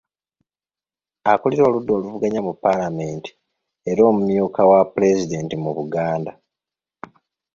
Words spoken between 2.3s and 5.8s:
mu paalamenti era omumyuka wa pulezidenti mu